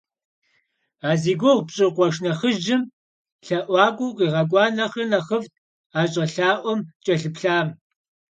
[1.09, 2.81] А зи гугъу пщӀы къуэш нэхъыжьым
[3.45, 5.53] лъэӀуакӀуэ укъигъэкӀуа нэхърэ нэхъыфӀт
[5.99, 7.67] а щӀэлъаӀуэм кӀэлъыплъам.